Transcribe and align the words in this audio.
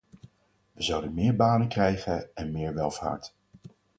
We 0.71 0.83
zouden 0.83 1.13
meer 1.13 1.35
banen 1.35 1.67
krijgen 1.67 2.35
en 2.35 2.51
meer 2.51 2.73
welvaart. 2.73 3.33